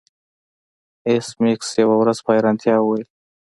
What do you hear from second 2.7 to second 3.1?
وویل